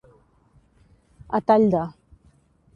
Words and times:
A 1.41 1.45
tall 1.51 1.71
de. 1.77 1.85